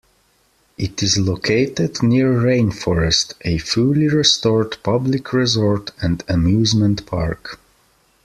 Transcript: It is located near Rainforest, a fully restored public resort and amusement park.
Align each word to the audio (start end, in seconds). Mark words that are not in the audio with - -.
It 0.79 1.03
is 1.03 1.19
located 1.19 2.01
near 2.01 2.33
Rainforest, 2.33 3.35
a 3.41 3.59
fully 3.59 4.09
restored 4.09 4.77
public 4.81 5.31
resort 5.31 5.91
and 6.01 6.23
amusement 6.27 7.05
park. 7.05 7.59